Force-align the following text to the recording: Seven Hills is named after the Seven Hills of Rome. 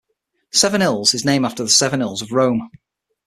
Seven 0.51 0.81
Hills 0.81 1.13
is 1.13 1.23
named 1.25 1.45
after 1.45 1.61
the 1.61 1.69
Seven 1.69 1.99
Hills 1.99 2.23
of 2.23 2.31
Rome. 2.31 2.71